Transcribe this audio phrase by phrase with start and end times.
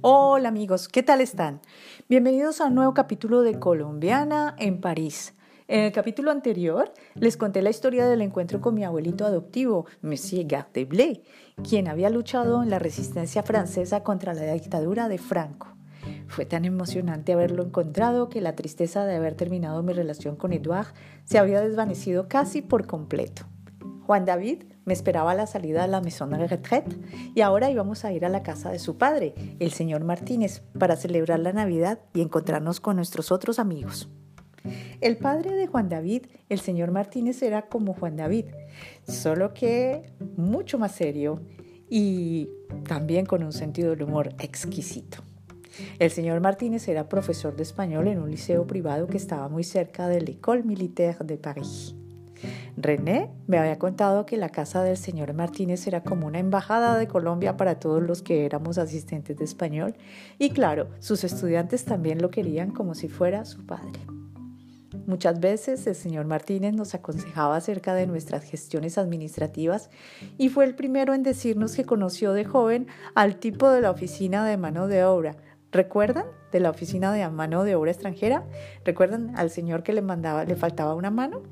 [0.00, 1.60] Hola amigos, ¿qué tal están?
[2.08, 5.34] Bienvenidos a un nuevo capítulo de Colombiana en París.
[5.66, 10.46] En el capítulo anterior les conté la historia del encuentro con mi abuelito adoptivo, Monsieur
[10.46, 11.24] Gardeblé,
[11.68, 15.74] quien había luchado en la resistencia francesa contra la dictadura de Franco.
[16.28, 20.94] Fue tan emocionante haberlo encontrado que la tristeza de haber terminado mi relación con Edouard
[21.24, 23.46] se había desvanecido casi por completo.
[24.06, 26.96] Juan David me esperaba la salida de la Maison de Retraite
[27.34, 30.96] y ahora íbamos a ir a la casa de su padre, el señor Martínez, para
[30.96, 34.08] celebrar la Navidad y encontrarnos con nuestros otros amigos.
[35.02, 38.46] El padre de Juan David, el señor Martínez, era como Juan David,
[39.06, 41.42] solo que mucho más serio
[41.90, 42.48] y
[42.88, 45.18] también con un sentido del humor exquisito.
[45.98, 50.08] El señor Martínez era profesor de español en un liceo privado que estaba muy cerca
[50.08, 51.94] de l'École Militaire de París.
[52.80, 57.08] René me había contado que la casa del señor Martínez era como una embajada de
[57.08, 59.94] Colombia para todos los que éramos asistentes de español
[60.38, 64.00] y claro, sus estudiantes también lo querían como si fuera su padre.
[65.06, 69.90] Muchas veces el señor Martínez nos aconsejaba acerca de nuestras gestiones administrativas
[70.36, 74.44] y fue el primero en decirnos que conoció de joven al tipo de la oficina
[74.44, 75.36] de mano de obra.
[75.72, 76.26] ¿Recuerdan?
[76.52, 78.44] De la oficina de mano de obra extranjera.
[78.84, 81.42] ¿Recuerdan al señor que le mandaba, le faltaba una mano?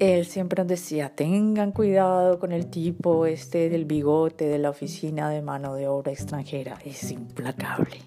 [0.00, 5.28] Él siempre nos decía, tengan cuidado con el tipo este del bigote de la oficina
[5.28, 7.98] de mano de obra extranjera, es implacable.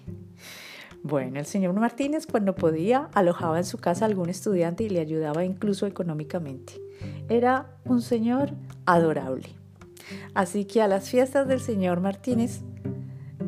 [1.04, 4.98] Bueno, el señor Martínez cuando podía alojaba en su casa a algún estudiante y le
[4.98, 6.80] ayudaba incluso económicamente.
[7.28, 8.50] Era un señor
[8.86, 9.50] adorable.
[10.34, 12.62] Así que a las fiestas del señor Martínez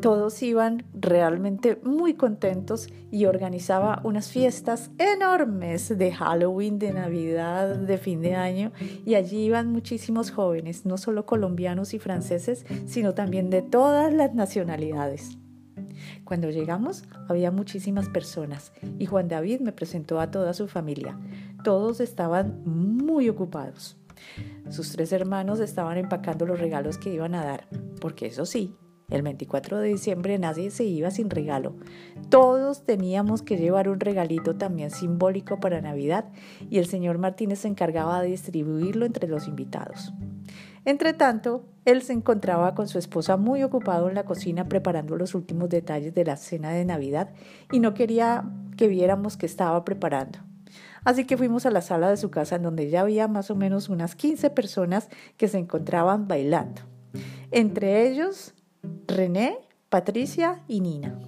[0.00, 7.98] todos iban realmente muy contentos y organizaba unas fiestas enormes de Halloween, de Navidad, de
[7.98, 8.72] fin de año
[9.04, 14.34] y allí iban muchísimos jóvenes, no solo colombianos y franceses, sino también de todas las
[14.34, 15.38] nacionalidades.
[16.24, 21.18] Cuando llegamos había muchísimas personas y Juan David me presentó a toda su familia.
[21.64, 23.96] Todos estaban muy ocupados.
[24.70, 27.68] Sus tres hermanos estaban empacando los regalos que iban a dar,
[28.00, 28.74] porque eso sí,
[29.08, 31.76] el 24 de diciembre nadie se iba sin regalo.
[32.28, 36.26] Todos teníamos que llevar un regalito también simbólico para Navidad
[36.70, 40.12] y el señor Martínez se encargaba de distribuirlo entre los invitados.
[40.84, 45.34] Entre tanto, él se encontraba con su esposa muy ocupado en la cocina preparando los
[45.34, 47.30] últimos detalles de la cena de Navidad
[47.72, 48.44] y no quería
[48.76, 50.38] que viéramos qué estaba preparando.
[51.04, 53.54] Así que fuimos a la sala de su casa en donde ya había más o
[53.54, 56.82] menos unas 15 personas que se encontraban bailando.
[57.52, 58.54] Entre ellos
[59.06, 59.58] René,
[59.88, 61.18] Patricia y Nina.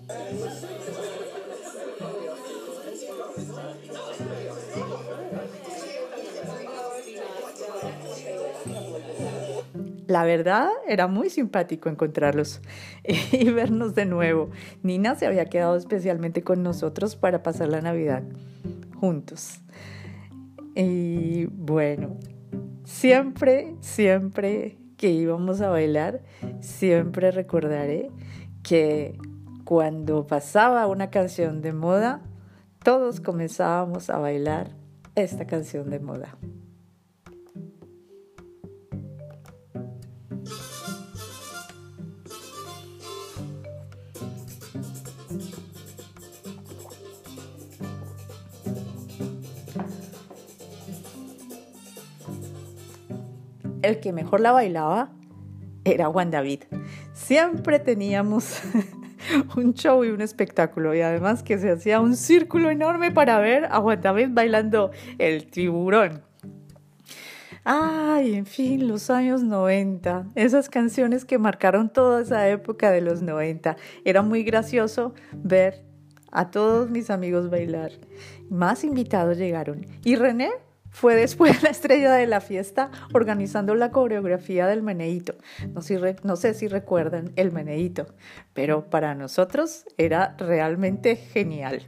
[10.06, 12.62] La verdad era muy simpático encontrarlos
[13.32, 14.50] y vernos de nuevo.
[14.82, 18.22] Nina se había quedado especialmente con nosotros para pasar la Navidad
[18.98, 19.60] juntos.
[20.74, 22.16] Y bueno,
[22.84, 26.20] siempre, siempre que íbamos a bailar,
[26.60, 28.10] siempre recordaré
[28.62, 29.16] que
[29.64, 32.20] cuando pasaba una canción de moda,
[32.82, 34.72] todos comenzábamos a bailar
[35.14, 36.36] esta canción de moda.
[53.88, 55.10] El que mejor la bailaba
[55.84, 56.64] era Juan David.
[57.12, 58.60] Siempre teníamos
[59.56, 63.66] un show y un espectáculo y además que se hacía un círculo enorme para ver
[63.66, 66.22] a Juan David bailando el tiburón.
[67.64, 73.20] Ay, en fin, los años 90, esas canciones que marcaron toda esa época de los
[73.20, 73.76] 90.
[74.04, 75.84] Era muy gracioso ver
[76.32, 77.92] a todos mis amigos bailar.
[78.48, 79.84] Más invitados llegaron.
[80.02, 80.50] Y René
[80.98, 85.36] fue después la estrella de la fiesta organizando la coreografía del meneíto.
[85.72, 85.80] No,
[86.24, 88.08] no, sé si recuerdan el meneíto,
[88.52, 91.86] pero para nosotros era realmente genial.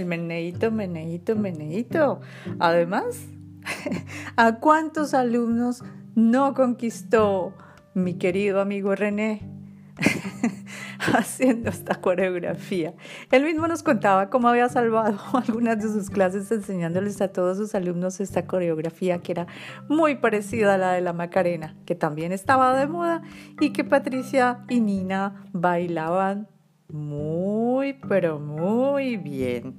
[0.00, 2.20] El meneíto, meneíto, meneíto.
[2.58, 3.20] Además,
[4.36, 7.54] ¿a cuántos alumnos no conquistó
[7.92, 9.46] mi querido amigo René?
[11.14, 12.94] haciendo esta coreografía.
[13.30, 17.74] Él mismo nos contaba cómo había salvado algunas de sus clases enseñándoles a todos sus
[17.74, 19.46] alumnos esta coreografía que era
[19.86, 23.20] muy parecida a la de la Macarena, que también estaba de moda
[23.60, 26.48] y que Patricia y Nina bailaban
[26.92, 29.78] muy, pero muy bien,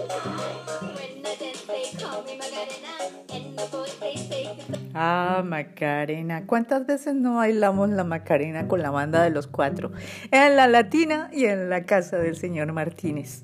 [5.03, 6.45] Ah, Macarena.
[6.45, 9.91] ¿Cuántas veces no bailamos la Macarena con la banda de los cuatro?
[10.29, 13.43] En la Latina y en la casa del señor Martínez.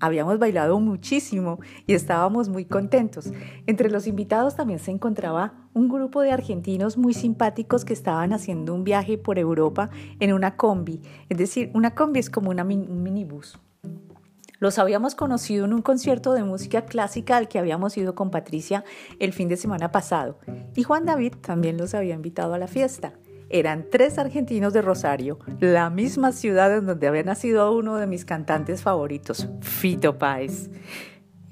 [0.00, 3.32] Habíamos bailado muchísimo y estábamos muy contentos.
[3.66, 8.72] Entre los invitados también se encontraba un grupo de argentinos muy simpáticos que estaban haciendo
[8.72, 9.90] un viaje por Europa
[10.20, 11.02] en una combi.
[11.28, 13.60] Es decir, una combi es como una un minibús.
[14.64, 18.82] Los habíamos conocido en un concierto de música clásica al que habíamos ido con Patricia
[19.18, 20.38] el fin de semana pasado
[20.74, 23.12] y Juan David también los había invitado a la fiesta.
[23.50, 28.24] Eran tres argentinos de Rosario, la misma ciudad en donde había nacido uno de mis
[28.24, 30.70] cantantes favoritos, Fito Páez.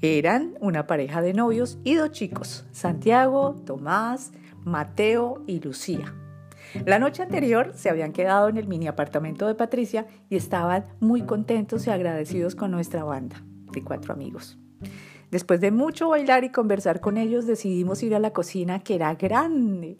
[0.01, 4.31] Eran una pareja de novios y dos chicos, Santiago, Tomás,
[4.63, 6.15] Mateo y Lucía.
[6.85, 11.21] La noche anterior se habían quedado en el mini apartamento de Patricia y estaban muy
[11.21, 14.57] contentos y agradecidos con nuestra banda de cuatro amigos.
[15.31, 19.15] Después de mucho bailar y conversar con ellos, decidimos ir a la cocina que era
[19.15, 19.99] grande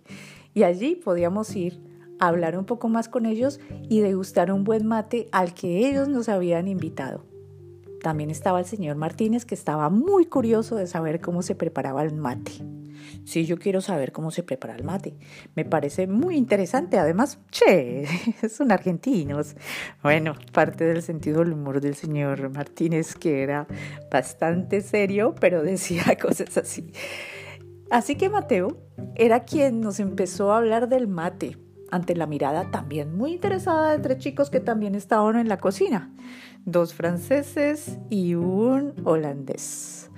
[0.54, 1.82] y allí podíamos ir
[2.20, 3.60] a hablar un poco más con ellos
[3.90, 7.26] y degustar un buen mate al que ellos nos habían invitado.
[8.02, 12.14] También estaba el señor Martínez que estaba muy curioso de saber cómo se preparaba el
[12.14, 12.52] mate.
[13.26, 15.16] Sí, yo quiero saber cómo se prepara el mate.
[15.56, 16.98] Me parece muy interesante.
[17.00, 18.06] Además, che,
[18.50, 19.56] son argentinos.
[20.02, 23.68] Bueno, parte del sentido del humor del señor Martínez, que era
[24.12, 26.92] bastante serio, pero decía cosas así.
[27.90, 28.78] Así que Mateo
[29.16, 31.58] era quien nos empezó a hablar del mate,
[31.92, 36.12] ante la mirada también muy interesada de tres chicos que también estaban en la cocina,
[36.66, 40.10] dos franceses y un holandés.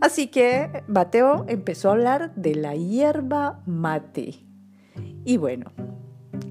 [0.00, 4.34] Así que Mateo empezó a hablar de la hierba mate.
[5.24, 5.72] Y bueno,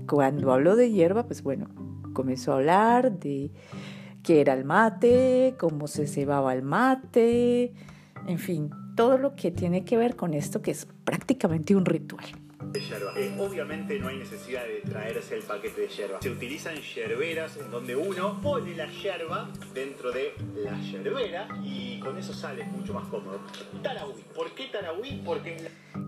[0.07, 1.67] cuando habló de hierba, pues bueno,
[2.13, 3.51] comenzó a hablar de
[4.23, 7.73] qué era el mate, cómo se cebaba el mate,
[8.27, 12.25] en fin, todo lo que tiene que ver con esto que es prácticamente un ritual
[12.71, 13.13] de yerba.
[13.15, 16.21] Eh, obviamente no hay necesidad de traerse el paquete de yerba.
[16.21, 22.17] Se utilizan yerberas en donde uno pone la yerba dentro de la yerbera y con
[22.17, 23.39] eso sale mucho más cómodo.
[23.81, 24.23] Tarahui.
[24.35, 25.21] ¿Por qué Tarahui?
[25.25, 25.57] Porque...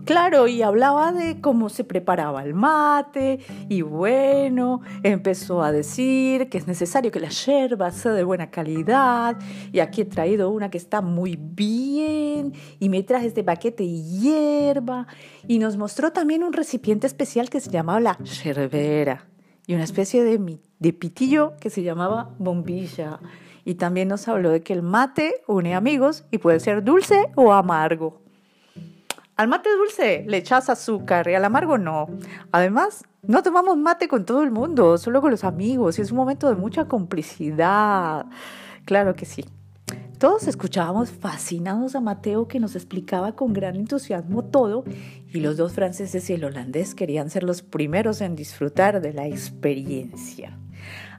[0.04, 6.56] Claro, y hablaba de cómo se preparaba el mate y bueno, empezó a decir que
[6.56, 9.36] es necesario que la yerba sea de buena calidad
[9.70, 14.02] y aquí he traído una que está muy bien y me traje este paquete de
[14.02, 15.06] hierba
[15.46, 19.26] y nos mostró también recipiente especial que se llamaba la yerbera
[19.66, 23.20] y una especie de, de pitillo que se llamaba bombilla.
[23.64, 27.52] Y también nos habló de que el mate une amigos y puede ser dulce o
[27.52, 28.22] amargo.
[29.36, 32.08] Al mate dulce le echas azúcar y al amargo no.
[32.50, 36.16] Además, no tomamos mate con todo el mundo, solo con los amigos y es un
[36.16, 38.26] momento de mucha complicidad.
[38.84, 39.44] Claro que sí.
[40.18, 44.82] Todos escuchábamos fascinados a Mateo que nos explicaba con gran entusiasmo todo
[45.32, 49.28] y los dos franceses y el holandés querían ser los primeros en disfrutar de la
[49.28, 50.58] experiencia.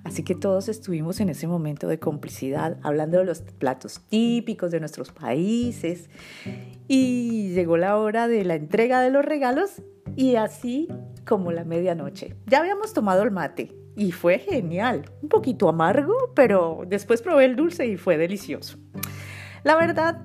[0.04, 4.82] Así que todos estuvimos en ese momento de complicidad hablando de los platos típicos de
[4.82, 6.10] nuestros países
[6.90, 9.82] y llegó la hora de la entrega de los regalos
[10.18, 10.90] y así
[11.26, 12.36] como la medianoche.
[12.48, 15.12] Ya habíamos tomado el mate y fue genial.
[15.22, 18.78] Un poquito amargo, pero después probé el dulce y fue delicioso.
[19.64, 20.22] La verdad,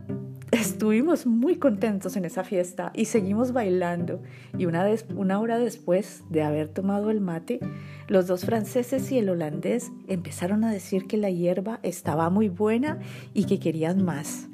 [0.52, 4.22] estuvimos muy contentos en esa fiesta y seguimos bailando.
[4.56, 7.58] Y una, una hora después de haber tomado el mate,
[8.06, 13.00] los dos franceses y el holandés empezaron a decir que la hierba estaba muy buena
[13.34, 14.46] y que querían más.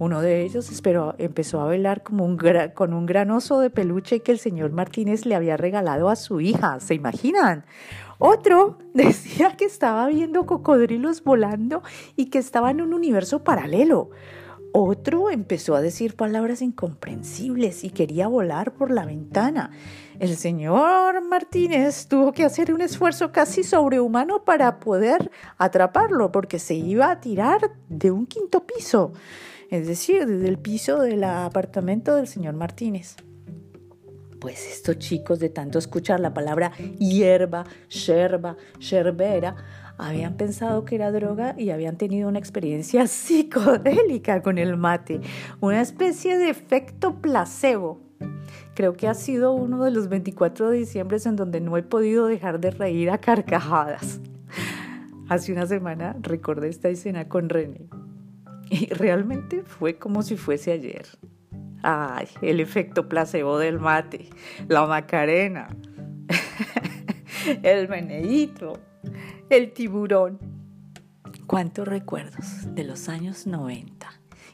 [0.00, 2.38] Uno de ellos esperó, empezó a bailar como un
[2.74, 6.40] con un gran oso de peluche que el señor Martínez le había regalado a su
[6.40, 6.78] hija.
[6.78, 7.64] ¿Se imaginan?
[8.18, 11.82] Otro decía que estaba viendo cocodrilos volando
[12.14, 14.10] y que estaba en un universo paralelo.
[14.80, 19.72] Otro empezó a decir palabras incomprensibles y quería volar por la ventana.
[20.20, 26.76] El señor Martínez tuvo que hacer un esfuerzo casi sobrehumano para poder atraparlo porque se
[26.76, 29.14] iba a tirar de un quinto piso.
[29.68, 33.16] es decir, desde el piso del apartamento del señor Martínez.
[34.40, 36.70] Pues estos chicos de tanto escuchar la palabra
[37.00, 39.56] hierba, yerba, yerbera,
[39.98, 45.20] habían pensado que era droga y habían tenido una experiencia psicodélica con el mate,
[45.60, 48.00] una especie de efecto placebo.
[48.74, 52.26] Creo que ha sido uno de los 24 de diciembre en donde no he podido
[52.26, 54.20] dejar de reír a carcajadas.
[55.28, 57.88] Hace una semana recordé esta escena con René
[58.70, 61.06] y realmente fue como si fuese ayer.
[61.82, 64.30] Ay, el efecto placebo del mate,
[64.68, 65.68] la macarena,
[67.62, 68.80] el meneíto,
[69.50, 70.38] el tiburón.
[71.46, 74.08] Cuántos recuerdos de los años 90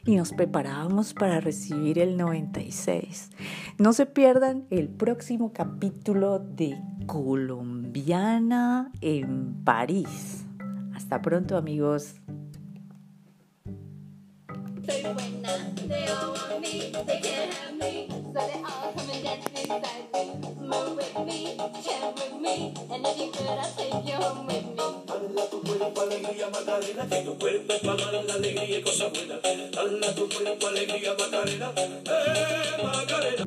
[0.05, 3.31] y nos preparábamos para recibir el 96.
[3.77, 10.45] No se pierdan el próximo capítulo de Colombiana en París.
[10.93, 12.15] Hasta pronto amigos.
[14.85, 19.23] Soy buena, they all want me, they can't have me, so they all come and
[19.23, 19.65] dance me.
[20.59, 24.65] Move with me, jam with me, and if you could, I'll take you home with
[24.67, 24.74] me.
[26.75, 29.39] Macarena, tu cuerpo para dar la alegría y cosas buenas.
[29.71, 33.44] Dala tu cuerpo alegría Macarena, eh.